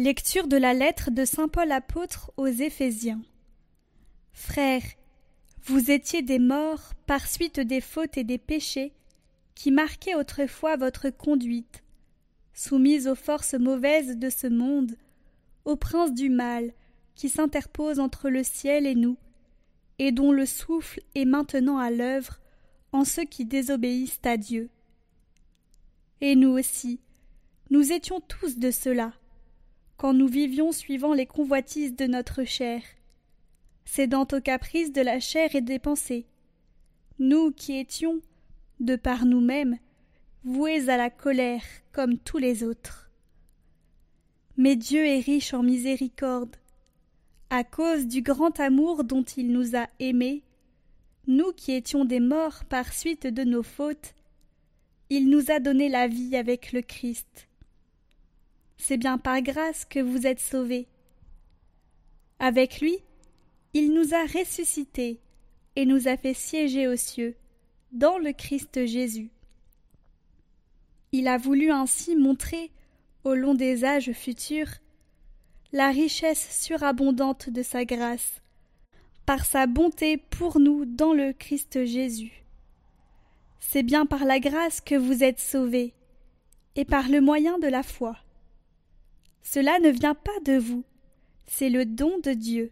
[0.00, 3.20] Lecture de la lettre de Saint Paul apôtre aux Éphésiens.
[4.30, 4.84] Frères,
[5.64, 8.92] vous étiez des morts par suite des fautes et des péchés
[9.56, 11.82] qui marquaient autrefois votre conduite,
[12.54, 14.96] soumise aux forces mauvaises de ce monde,
[15.64, 16.72] au prince du mal
[17.16, 19.16] qui s'interpose entre le ciel et nous,
[19.98, 22.38] et dont le souffle est maintenant à l'œuvre
[22.92, 24.70] en ceux qui désobéissent à Dieu.
[26.20, 27.00] Et nous aussi,
[27.70, 29.12] nous étions tous de cela
[29.98, 32.82] quand nous vivions suivant les convoitises de notre chair,
[33.84, 36.24] cédant aux caprices de la chair et des pensées,
[37.18, 38.20] nous qui étions,
[38.78, 39.76] de par nous-mêmes,
[40.44, 43.10] voués à la colère comme tous les autres.
[44.56, 46.54] Mais Dieu est riche en miséricorde.
[47.50, 50.44] À cause du grand amour dont il nous a aimés,
[51.26, 54.14] nous qui étions des morts par suite de nos fautes,
[55.10, 57.47] il nous a donné la vie avec le Christ
[58.78, 60.86] c'est bien par grâce que vous êtes sauvés.
[62.38, 62.96] Avec lui,
[63.74, 65.20] il nous a ressuscités
[65.76, 67.36] et nous a fait siéger aux cieux,
[67.92, 69.30] dans le Christ Jésus.
[71.12, 72.70] Il a voulu ainsi montrer,
[73.24, 74.70] au long des âges futurs,
[75.72, 78.40] la richesse surabondante de sa grâce,
[79.26, 82.44] par sa bonté pour nous dans le Christ Jésus.
[83.60, 85.92] C'est bien par la grâce que vous êtes sauvés,
[86.76, 88.16] et par le moyen de la foi.
[89.50, 90.84] Cela ne vient pas de vous,
[91.46, 92.70] c'est le don de Dieu.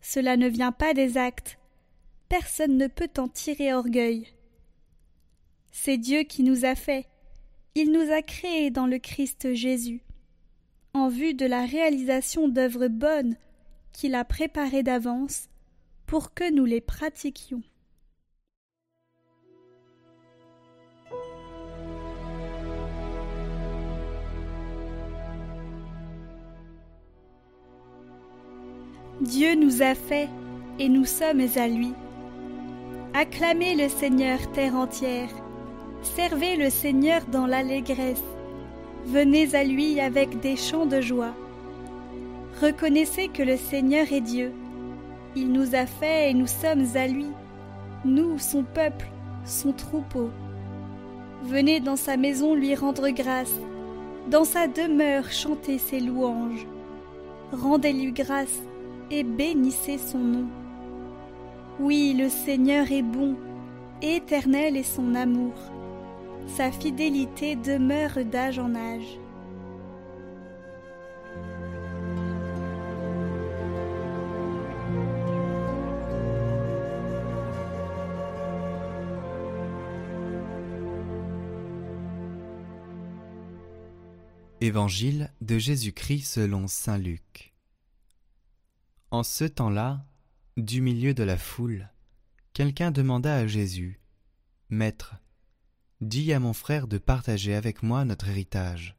[0.00, 1.60] Cela ne vient pas des actes,
[2.28, 4.26] personne ne peut en tirer orgueil.
[5.70, 7.06] C'est Dieu qui nous a fait,
[7.76, 10.02] il nous a créés dans le Christ Jésus,
[10.92, 13.36] en vue de la réalisation d'œuvres bonnes
[13.92, 15.48] qu'il a préparées d'avance
[16.04, 17.62] pour que nous les pratiquions.
[29.30, 30.28] Dieu nous a fait
[30.80, 31.92] et nous sommes à lui.
[33.14, 35.28] Acclamez le Seigneur terre entière,
[36.02, 38.24] servez le Seigneur dans l'allégresse,
[39.06, 41.32] venez à lui avec des chants de joie.
[42.60, 44.52] Reconnaissez que le Seigneur est Dieu,
[45.36, 47.28] il nous a fait et nous sommes à lui,
[48.04, 49.08] nous, son peuple,
[49.44, 50.30] son troupeau.
[51.44, 53.60] Venez dans sa maison lui rendre grâce,
[54.28, 56.66] dans sa demeure chanter ses louanges.
[57.52, 58.60] Rendez-lui grâce
[59.10, 60.46] et bénissez son nom.
[61.78, 63.36] Oui, le Seigneur est bon,
[64.02, 65.54] éternel est son amour.
[66.46, 69.18] Sa fidélité demeure d'âge en âge.
[84.62, 87.54] Évangile de Jésus-Christ selon Saint Luc.
[89.10, 90.06] En ce temps-là,
[90.56, 91.90] du milieu de la foule,
[92.52, 94.00] quelqu'un demanda à Jésus,
[94.68, 95.16] Maître,
[96.00, 98.96] dis à mon frère de partager avec moi notre héritage.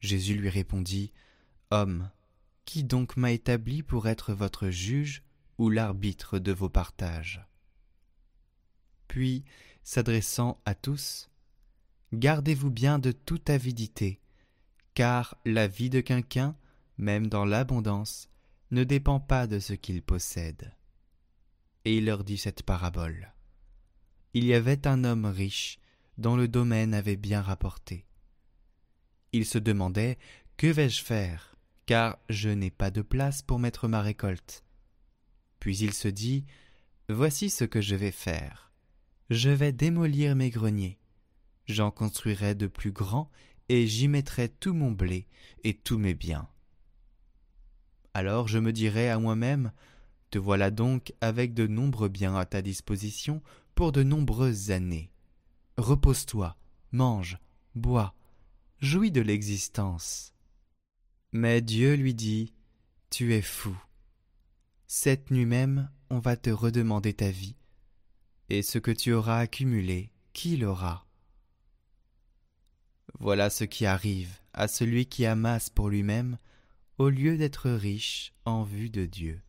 [0.00, 1.12] Jésus lui répondit,
[1.70, 2.10] Homme,
[2.64, 5.22] qui donc m'a établi pour être votre juge
[5.58, 7.46] ou l'arbitre de vos partages?
[9.06, 9.44] Puis,
[9.84, 11.30] s'adressant à tous,
[12.12, 14.20] Gardez-vous bien de toute avidité,
[14.94, 16.56] car la vie de quelqu'un,
[16.98, 18.28] même dans l'abondance,
[18.70, 20.74] ne dépend pas de ce qu'il possède.
[21.84, 23.32] Et il leur dit cette parabole.
[24.34, 25.78] Il y avait un homme riche
[26.18, 28.06] dont le domaine avait bien rapporté.
[29.32, 30.18] Il se demandait
[30.56, 31.54] Que vais-je faire?
[31.86, 34.64] Car je n'ai pas de place pour mettre ma récolte.
[35.60, 36.44] Puis il se dit
[37.08, 38.72] Voici ce que je vais faire.
[39.30, 40.98] Je vais démolir mes greniers.
[41.66, 43.30] J'en construirai de plus grands
[43.68, 45.26] et j'y mettrai tout mon blé
[45.64, 46.48] et tous mes biens.
[48.16, 49.72] Alors je me dirai à moi-même
[50.30, 53.42] Te voilà donc avec de nombreux biens à ta disposition
[53.74, 55.10] pour de nombreuses années.
[55.76, 56.56] Repose-toi,
[56.92, 57.36] mange,
[57.74, 58.14] bois,
[58.80, 60.32] jouis de l'existence.
[61.32, 62.54] Mais Dieu lui dit
[63.10, 63.76] Tu es fou.
[64.86, 67.54] Cette nuit même, on va te redemander ta vie,
[68.48, 71.06] et ce que tu auras accumulé, qui l'aura
[73.20, 76.38] Voilà ce qui arrive à celui qui amasse pour lui-même
[76.98, 79.40] au lieu d'être riche en vue de Dieu.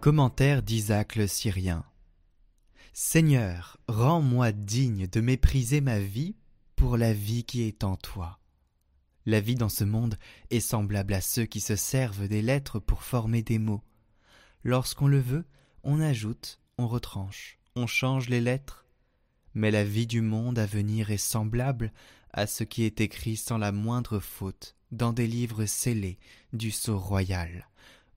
[0.00, 1.84] Commentaire d'Isaac le Syrien
[2.92, 6.34] Seigneur, rends-moi digne de mépriser ma vie
[6.82, 8.40] pour la vie qui est en toi.
[9.24, 10.18] La vie dans ce monde
[10.50, 13.84] est semblable à ceux qui se servent des lettres pour former des mots.
[14.64, 15.44] Lorsqu'on le veut,
[15.84, 18.84] on ajoute, on retranche, on change les lettres.
[19.54, 21.92] Mais la vie du monde à venir est semblable
[22.32, 26.18] à ce qui est écrit sans la moindre faute dans des livres scellés
[26.52, 27.68] du sceau royal,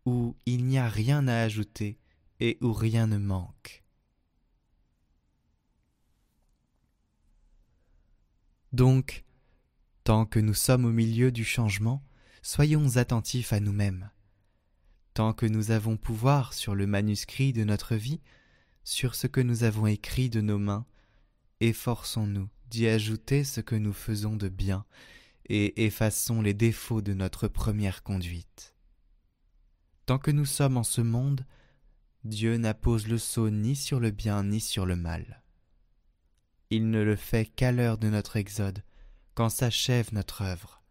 [0.08, 2.00] où il n'y a rien à ajouter
[2.40, 3.85] et où rien ne manque.
[8.76, 9.24] Donc,
[10.04, 12.04] tant que nous sommes au milieu du changement,
[12.42, 14.10] soyons attentifs à nous-mêmes.
[15.14, 18.20] Tant que nous avons pouvoir sur le manuscrit de notre vie,
[18.84, 20.86] sur ce que nous avons écrit de nos mains,
[21.62, 24.84] efforçons-nous d'y ajouter ce que nous faisons de bien
[25.48, 28.76] et effaçons les défauts de notre première conduite.
[30.06, 31.46] Tant que nous sommes en ce monde,
[32.26, 35.45] Dieu n'appose le sceau ni sur le bien ni sur le mal.
[36.70, 38.84] Il ne le fait qu'à l'heure de notre exode,
[39.34, 40.82] quand s'achève notre œuvre,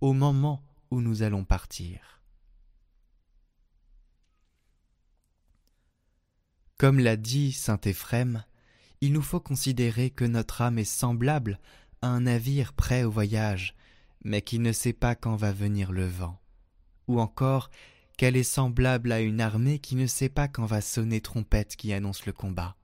[0.00, 2.22] au moment où nous allons partir.
[6.78, 8.42] Comme l'a dit saint Éphrem,
[9.02, 11.58] il nous faut considérer que notre âme est semblable
[12.02, 13.74] à un navire prêt au voyage,
[14.24, 16.40] mais qui ne sait pas quand va venir le vent,
[17.06, 17.70] ou encore
[18.16, 21.92] qu'elle est semblable à une armée qui ne sait pas quand va sonner trompette qui
[21.92, 22.76] annonce le combat.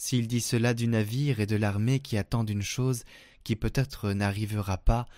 [0.00, 3.02] S'il dit cela du navire et de l'armée qui attendent une chose
[3.42, 5.08] qui peut-être n'arrivera pas,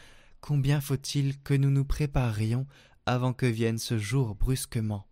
[0.41, 2.67] combien faut-il que nous nous préparions
[3.05, 5.07] avant que vienne ce jour brusquement,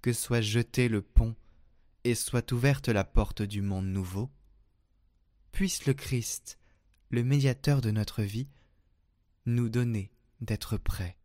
[0.00, 1.34] que soit jeté le pont
[2.04, 4.30] et soit ouverte la porte du monde nouveau?
[5.50, 6.56] Puisse le Christ,
[7.10, 8.48] le médiateur de notre vie,
[9.44, 11.16] nous donner d'être prêts.